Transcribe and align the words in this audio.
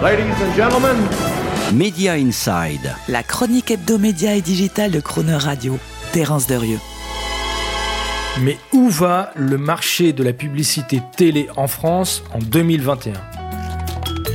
Ladies 0.00 0.40
and 0.40 0.54
gentlemen, 0.54 0.96
Media 1.74 2.12
Inside. 2.12 2.94
La 3.08 3.24
chronique 3.24 3.72
hebdomédia 3.72 4.36
et 4.36 4.40
digitale 4.40 4.92
de 4.92 5.00
Croner 5.00 5.34
Radio. 5.34 5.76
Terence 6.12 6.46
Derieux. 6.46 6.78
Mais 8.40 8.56
où 8.72 8.90
va 8.90 9.32
le 9.34 9.58
marché 9.58 10.12
de 10.12 10.22
la 10.22 10.32
publicité 10.32 11.02
télé 11.16 11.48
en 11.56 11.66
France 11.66 12.22
en 12.32 12.38
2021 12.38 13.14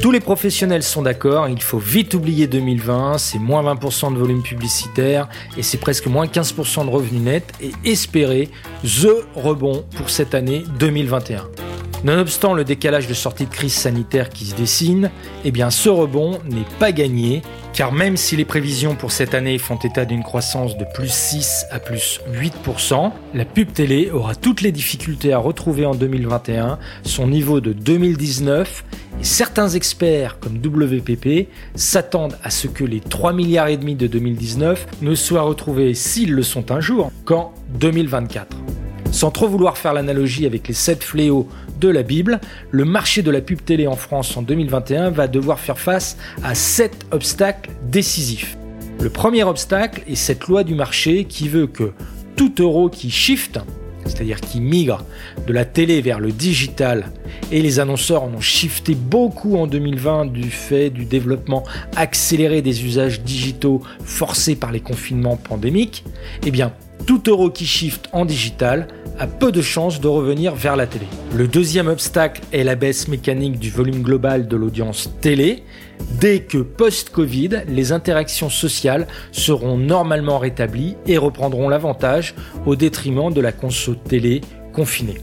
tous 0.00 0.12
les 0.12 0.20
professionnels 0.20 0.84
sont 0.84 1.02
d'accord, 1.02 1.48
il 1.48 1.60
faut 1.60 1.78
vite 1.78 2.14
oublier 2.14 2.46
2020, 2.46 3.18
c'est 3.18 3.40
moins 3.40 3.64
20% 3.64 4.14
de 4.14 4.18
volume 4.18 4.44
publicitaire 4.44 5.28
et 5.56 5.64
c'est 5.64 5.78
presque 5.78 6.06
moins 6.06 6.26
15% 6.26 6.84
de 6.84 6.90
revenus 6.90 7.20
nets 7.20 7.52
et 7.60 7.72
espérer 7.84 8.48
THE 8.84 9.26
rebond 9.34 9.84
pour 9.96 10.08
cette 10.08 10.36
année 10.36 10.62
2021. 10.78 11.67
Nonobstant 12.04 12.54
le 12.54 12.62
décalage 12.62 13.08
de 13.08 13.14
sortie 13.14 13.46
de 13.46 13.50
crise 13.50 13.74
sanitaire 13.74 14.30
qui 14.30 14.44
se 14.44 14.54
dessine, 14.54 15.10
eh 15.44 15.52
ce 15.70 15.88
rebond 15.88 16.38
n'est 16.48 16.64
pas 16.78 16.92
gagné, 16.92 17.42
car 17.72 17.92
même 17.92 18.16
si 18.16 18.36
les 18.36 18.44
prévisions 18.44 18.94
pour 18.94 19.10
cette 19.10 19.34
année 19.34 19.58
font 19.58 19.78
état 19.78 20.04
d'une 20.04 20.22
croissance 20.22 20.78
de 20.78 20.84
plus 20.94 21.12
6 21.12 21.66
à 21.72 21.80
plus 21.80 22.20
8%, 22.32 23.10
la 23.34 23.44
pub 23.44 23.72
télé 23.72 24.10
aura 24.12 24.36
toutes 24.36 24.60
les 24.60 24.70
difficultés 24.70 25.32
à 25.32 25.38
retrouver 25.38 25.86
en 25.86 25.94
2021 25.94 26.78
son 27.02 27.26
niveau 27.26 27.60
de 27.60 27.72
2019 27.72 28.84
et 29.20 29.24
certains 29.24 29.68
experts 29.68 30.38
comme 30.38 30.58
WPP 30.58 31.48
s'attendent 31.74 32.38
à 32.44 32.50
ce 32.50 32.68
que 32.68 32.84
les 32.84 33.00
3 33.00 33.32
milliards 33.32 33.68
et 33.68 33.76
demi 33.76 33.96
de 33.96 34.06
2019 34.06 34.86
ne 35.02 35.14
soient 35.16 35.42
retrouvés 35.42 35.94
s'ils 35.94 36.32
le 36.32 36.44
sont 36.44 36.70
un 36.70 36.80
jour 36.80 37.10
qu'en 37.24 37.52
2024. 37.80 38.67
Sans 39.10 39.30
trop 39.30 39.48
vouloir 39.48 39.78
faire 39.78 39.94
l'analogie 39.94 40.46
avec 40.46 40.68
les 40.68 40.74
7 40.74 41.02
fléaux 41.02 41.48
de 41.80 41.88
la 41.88 42.02
Bible, 42.02 42.40
le 42.70 42.84
marché 42.84 43.22
de 43.22 43.30
la 43.30 43.40
pub 43.40 43.64
télé 43.64 43.86
en 43.86 43.96
France 43.96 44.36
en 44.36 44.42
2021 44.42 45.10
va 45.10 45.28
devoir 45.28 45.58
faire 45.58 45.78
face 45.78 46.16
à 46.44 46.54
7 46.54 47.06
obstacles 47.10 47.70
décisifs. 47.90 48.56
Le 49.00 49.10
premier 49.10 49.44
obstacle 49.44 50.02
est 50.08 50.14
cette 50.14 50.46
loi 50.46 50.62
du 50.62 50.74
marché 50.74 51.24
qui 51.24 51.48
veut 51.48 51.66
que 51.66 51.92
tout 52.36 52.52
euro 52.60 52.88
qui 52.88 53.10
shift, 53.10 53.58
c'est-à-dire 54.04 54.40
qui 54.40 54.60
migre 54.60 55.04
de 55.46 55.52
la 55.52 55.64
télé 55.64 56.00
vers 56.00 56.20
le 56.20 56.30
digital, 56.30 57.10
et 57.50 57.62
les 57.62 57.80
annonceurs 57.80 58.24
en 58.24 58.34
ont 58.34 58.40
shifté 58.40 58.94
beaucoup 58.94 59.56
en 59.56 59.66
2020 59.66 60.26
du 60.26 60.50
fait 60.50 60.90
du 60.90 61.04
développement 61.04 61.64
accéléré 61.96 62.60
des 62.60 62.84
usages 62.84 63.22
digitaux 63.22 63.82
forcés 64.04 64.54
par 64.56 64.70
les 64.70 64.80
confinements 64.80 65.36
pandémiques, 65.36 66.04
eh 66.44 66.50
bien, 66.50 66.72
tout 67.06 67.22
euro 67.28 67.50
qui 67.50 67.64
shift 67.64 68.08
en 68.12 68.24
digital 68.24 68.88
a 69.18 69.26
peu 69.26 69.50
de 69.50 69.62
chances 69.62 70.00
de 70.00 70.08
revenir 70.08 70.54
vers 70.54 70.76
la 70.76 70.86
télé. 70.86 71.06
Le 71.34 71.48
deuxième 71.48 71.88
obstacle 71.88 72.42
est 72.52 72.64
la 72.64 72.76
baisse 72.76 73.08
mécanique 73.08 73.58
du 73.58 73.70
volume 73.70 74.02
global 74.02 74.46
de 74.46 74.56
l'audience 74.56 75.10
télé. 75.20 75.64
Dès 76.20 76.40
que 76.40 76.58
post-Covid, 76.58 77.62
les 77.68 77.92
interactions 77.92 78.50
sociales 78.50 79.06
seront 79.32 79.76
normalement 79.76 80.38
rétablies 80.38 80.96
et 81.06 81.18
reprendront 81.18 81.68
l'avantage 81.68 82.34
au 82.66 82.76
détriment 82.76 83.32
de 83.32 83.40
la 83.40 83.52
conso 83.52 83.94
télé 83.94 84.40
confinée. 84.72 85.18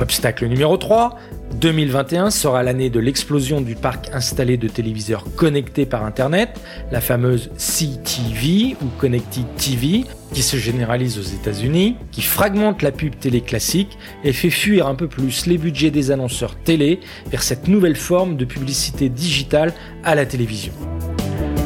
Obstacle 0.00 0.46
numéro 0.46 0.76
3, 0.76 1.16
2021 1.60 2.30
sera 2.30 2.62
l'année 2.62 2.90
de 2.90 2.98
l'explosion 2.98 3.60
du 3.60 3.76
parc 3.76 4.10
installé 4.12 4.56
de 4.56 4.68
téléviseurs 4.68 5.24
connectés 5.36 5.86
par 5.86 6.04
Internet, 6.04 6.60
la 6.90 7.00
fameuse 7.00 7.50
CTV 7.56 8.76
ou 8.82 8.86
Connected 8.98 9.44
TV, 9.56 10.04
qui 10.32 10.42
se 10.42 10.56
généralise 10.56 11.18
aux 11.18 11.22
États-Unis, 11.22 11.96
qui 12.10 12.22
fragmente 12.22 12.82
la 12.82 12.90
pub 12.90 13.18
télé 13.18 13.40
classique 13.40 13.96
et 14.24 14.32
fait 14.32 14.50
fuir 14.50 14.88
un 14.88 14.94
peu 14.94 15.06
plus 15.06 15.46
les 15.46 15.58
budgets 15.58 15.92
des 15.92 16.10
annonceurs 16.10 16.56
télé 16.56 17.00
vers 17.30 17.42
cette 17.42 17.68
nouvelle 17.68 17.96
forme 17.96 18.36
de 18.36 18.44
publicité 18.44 19.08
digitale 19.08 19.72
à 20.02 20.14
la 20.14 20.26
télévision. 20.26 20.72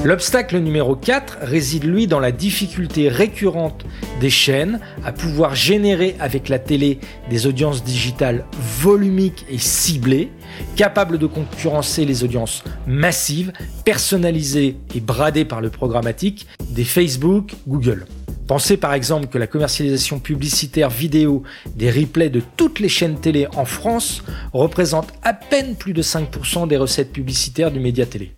L'obstacle 0.05 0.59
numéro 0.59 0.95
4 0.95 1.39
réside 1.43 1.85
lui 1.85 2.07
dans 2.07 2.21
la 2.21 2.31
difficulté 2.31 3.09
récurrente 3.09 3.85
des 4.21 4.31
chaînes 4.31 4.81
à 5.05 5.13
pouvoir 5.13 5.55
générer 5.55 6.17
avec 6.21 6.49
la 6.49 6.59
télé 6.59 6.99
des 7.31 7.47
audiences 7.47 7.85
digitales 7.85 8.45
volumiques 8.81 9.45
et 9.51 9.59
ciblées, 9.59 10.31
capables 10.77 11.19
de 11.19 11.27
concurrencer 11.27 12.05
les 12.05 12.25
audiences 12.25 12.65
massives, 12.87 13.53
personnalisées 13.85 14.77
et 14.95 15.01
bradées 15.01 15.45
par 15.45 15.61
le 15.61 15.71
programmatique 15.71 16.47
des 16.71 16.85
Facebook, 16.85 17.55
Google. 17.67 18.07
Pensez 18.47 18.79
par 18.79 18.95
exemple 18.95 19.27
que 19.27 19.37
la 19.37 19.47
commercialisation 19.47 20.21
publicitaire 20.21 20.89
vidéo 20.89 21.43
des 21.77 21.91
replays 21.91 22.31
de 22.31 22.41
toutes 22.57 22.81
les 22.81 22.89
chaînes 22.89 23.21
télé 23.21 23.47
en 23.55 23.67
France 23.67 24.23
représente 24.55 25.13
à 25.23 25.35
peine 25.35 25.75
plus 25.77 25.93
de 25.93 26.03
5% 26.03 26.67
des 26.67 26.79
recettes 26.79 27.13
publicitaires 27.13 27.71
du 27.71 27.79
média 27.79 28.07
télé. 28.07 28.33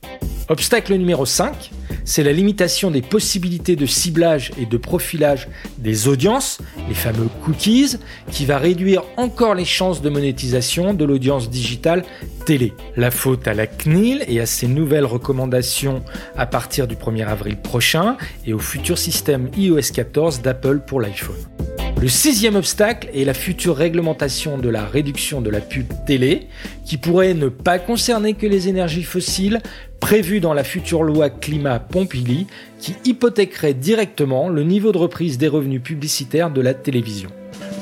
Obstacle 0.48 0.94
numéro 0.94 1.24
5, 1.24 1.70
c'est 2.04 2.22
la 2.22 2.32
limitation 2.32 2.90
des 2.90 3.02
possibilités 3.02 3.76
de 3.76 3.86
ciblage 3.86 4.52
et 4.60 4.66
de 4.66 4.76
profilage 4.76 5.48
des 5.78 6.08
audiences, 6.08 6.58
les 6.88 6.94
fameux 6.94 7.28
cookies, 7.44 7.96
qui 8.30 8.46
va 8.46 8.58
réduire 8.58 9.02
encore 9.16 9.54
les 9.54 9.64
chances 9.64 10.02
de 10.02 10.10
monétisation 10.10 10.94
de 10.94 11.04
l'audience 11.04 11.50
digitale 11.50 12.04
télé. 12.46 12.72
La 12.96 13.10
faute 13.10 13.46
à 13.46 13.54
la 13.54 13.66
CNIL 13.66 14.24
et 14.28 14.40
à 14.40 14.46
ses 14.46 14.66
nouvelles 14.66 15.04
recommandations 15.04 16.02
à 16.36 16.46
partir 16.46 16.86
du 16.86 16.96
1er 16.96 17.26
avril 17.26 17.56
prochain 17.56 18.16
et 18.46 18.52
au 18.52 18.58
futur 18.58 18.98
système 18.98 19.50
iOS 19.56 19.92
14 19.92 20.42
d'Apple 20.42 20.80
pour 20.86 21.00
l'iPhone. 21.00 21.36
Le 22.00 22.08
sixième 22.08 22.56
obstacle 22.56 23.10
est 23.14 23.24
la 23.24 23.34
future 23.34 23.76
réglementation 23.76 24.56
de 24.56 24.70
la 24.70 24.86
réduction 24.86 25.42
de 25.42 25.50
la 25.50 25.60
pub 25.60 25.86
télé, 26.06 26.46
qui 26.86 26.96
pourrait 26.96 27.34
ne 27.34 27.48
pas 27.48 27.78
concerner 27.78 28.32
que 28.32 28.46
les 28.46 28.68
énergies 28.68 29.02
fossiles, 29.02 29.60
prévues 30.10 30.40
dans 30.40 30.54
la 30.54 30.64
future 30.64 31.04
loi 31.04 31.30
climat 31.30 31.78
Pompili, 31.78 32.48
qui 32.80 32.96
hypothéquerait 33.04 33.74
directement 33.74 34.48
le 34.48 34.64
niveau 34.64 34.90
de 34.90 34.98
reprise 34.98 35.38
des 35.38 35.46
revenus 35.46 35.80
publicitaires 35.80 36.50
de 36.50 36.60
la 36.60 36.74
télévision. 36.74 37.30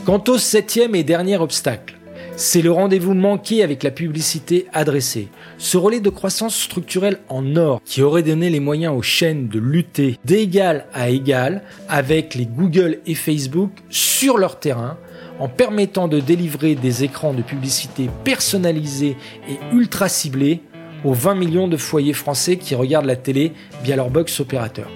Quant 0.04 0.22
au 0.28 0.36
septième 0.36 0.94
et 0.94 1.04
dernier 1.04 1.38
obstacle, 1.38 1.96
c'est 2.36 2.60
le 2.60 2.70
rendez-vous 2.70 3.14
manqué 3.14 3.62
avec 3.62 3.82
la 3.82 3.90
publicité 3.90 4.66
adressée. 4.74 5.28
Ce 5.56 5.78
relais 5.78 6.00
de 6.00 6.10
croissance 6.10 6.54
structurelle 6.54 7.18
en 7.30 7.56
or 7.56 7.80
qui 7.82 8.02
aurait 8.02 8.22
donné 8.22 8.50
les 8.50 8.60
moyens 8.60 8.94
aux 8.94 9.00
chaînes 9.00 9.48
de 9.48 9.58
lutter 9.58 10.18
d'égal 10.26 10.84
à 10.92 11.08
égal 11.08 11.62
avec 11.88 12.34
les 12.34 12.44
Google 12.44 12.98
et 13.06 13.14
Facebook 13.14 13.70
sur 13.88 14.36
leur 14.36 14.60
terrain 14.60 14.98
en 15.38 15.48
permettant 15.48 16.08
de 16.08 16.20
délivrer 16.20 16.74
des 16.74 17.04
écrans 17.04 17.32
de 17.32 17.40
publicité 17.40 18.10
personnalisés 18.22 19.16
et 19.48 19.74
ultra 19.74 20.10
ciblés 20.10 20.60
aux 21.04 21.12
20 21.12 21.34
millions 21.34 21.68
de 21.68 21.76
foyers 21.76 22.12
français 22.12 22.56
qui 22.56 22.74
regardent 22.74 23.06
la 23.06 23.16
télé 23.16 23.52
via 23.82 23.96
leur 23.96 24.10
box 24.10 24.40
opérateur. 24.40 24.90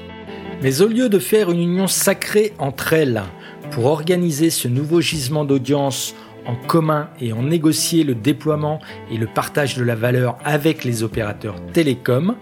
Mais 0.63 0.81
au 0.81 0.89
lieu 0.89 1.09
de 1.09 1.19
faire 1.19 1.51
une 1.51 1.61
union 1.61 1.87
sacrée 1.87 2.53
entre 2.59 2.93
elles 2.93 3.23
pour 3.71 3.87
organiser 3.87 4.51
ce 4.51 4.69
nouveau 4.69 5.01
gisement 5.01 5.45
d'audience 5.45 6.15
en 6.47 6.55
commun 6.55 7.09
et 7.21 7.33
en 7.33 7.43
négocier 7.43 8.05
le 8.05 8.15
déploiement 8.15 8.81
et 9.11 9.17
le 9.17 9.27
partage 9.27 9.77
de 9.77 9.85
la 9.85 9.95
valeur 9.95 10.39
avec 10.45 10.85
les 10.85 11.03
opérateurs 11.03 11.57
télécoms, 11.73 12.37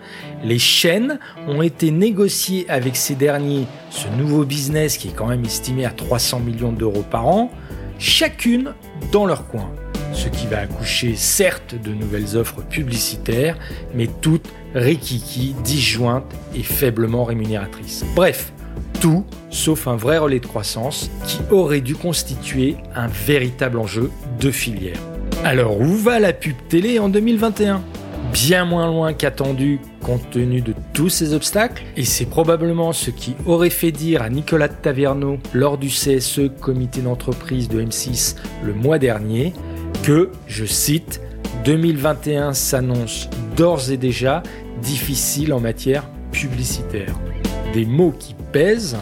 les 0.44 0.58
chaînes 0.58 1.18
ont 1.46 1.62
été 1.62 1.90
négociées 1.90 2.68
avec 2.68 2.96
ces 2.96 3.14
derniers 3.14 3.66
ce 3.90 4.08
nouveau 4.08 4.44
business 4.44 4.96
qui 4.96 5.08
est 5.08 5.14
quand 5.14 5.28
même 5.28 5.44
estimé 5.44 5.84
à 5.84 5.90
300 5.90 6.40
millions 6.40 6.72
d'euros 6.72 7.04
par 7.10 7.26
an, 7.26 7.50
chacune 7.98 8.74
dans 9.12 9.26
leur 9.26 9.46
coin. 9.48 9.70
Ce 10.12 10.28
qui 10.28 10.46
va 10.46 10.60
accoucher 10.60 11.14
certes 11.16 11.74
de 11.74 11.92
nouvelles 11.92 12.36
offres 12.36 12.62
publicitaires, 12.62 13.56
mais 13.94 14.08
toutes 14.20 14.48
rikiki, 14.74 15.54
disjointes 15.64 16.24
et 16.54 16.62
faiblement 16.62 17.24
rémunératrices. 17.24 18.04
Bref, 18.14 18.52
tout 19.00 19.24
sauf 19.50 19.88
un 19.88 19.96
vrai 19.96 20.18
relais 20.18 20.40
de 20.40 20.46
croissance 20.46 21.10
qui 21.26 21.40
aurait 21.50 21.80
dû 21.80 21.94
constituer 21.94 22.76
un 22.94 23.06
véritable 23.06 23.78
enjeu 23.78 24.10
de 24.40 24.50
filière. 24.50 24.98
Alors 25.44 25.80
où 25.80 25.94
va 25.96 26.20
la 26.20 26.32
pub 26.32 26.56
télé 26.68 26.98
en 26.98 27.08
2021 27.08 27.82
Bien 28.32 28.64
moins 28.64 28.86
loin 28.86 29.12
qu'attendu 29.12 29.80
compte 30.04 30.30
tenu 30.30 30.60
de 30.60 30.72
tous 30.92 31.08
ces 31.08 31.34
obstacles, 31.34 31.82
et 31.96 32.04
c'est 32.04 32.26
probablement 32.26 32.92
ce 32.92 33.10
qui 33.10 33.34
aurait 33.44 33.70
fait 33.70 33.90
dire 33.90 34.22
à 34.22 34.30
Nicolas 34.30 34.68
Taverneau 34.68 35.38
lors 35.52 35.78
du 35.78 35.88
CSE 35.88 36.42
comité 36.60 37.00
d'entreprise 37.00 37.68
de 37.68 37.82
M6 37.82 38.36
le 38.62 38.72
mois 38.72 38.98
dernier 38.98 39.52
que, 40.10 40.28
je 40.48 40.64
cite, 40.64 41.20
2021 41.64 42.52
s'annonce 42.52 43.30
d'ores 43.56 43.92
et 43.92 43.96
déjà 43.96 44.42
difficile 44.82 45.52
en 45.52 45.60
matière 45.60 46.02
publicitaire. 46.32 47.14
Des 47.74 47.84
mots 47.84 48.12
qui 48.18 48.34
pèsent 48.52 48.96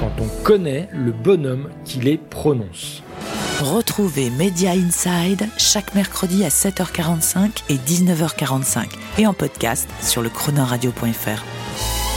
quand 0.00 0.10
on 0.20 0.26
connaît 0.42 0.88
le 0.92 1.12
bonhomme 1.12 1.68
qui 1.84 2.00
les 2.00 2.18
prononce. 2.18 3.04
Retrouvez 3.60 4.30
Media 4.30 4.72
Inside 4.72 5.46
chaque 5.58 5.94
mercredi 5.94 6.44
à 6.44 6.48
7h45 6.48 7.62
et 7.68 7.76
19h45 7.76 8.86
et 9.18 9.28
en 9.28 9.34
podcast 9.34 9.88
sur 10.02 10.22
le 10.22 10.28
chronoradio.fr. 10.28 12.07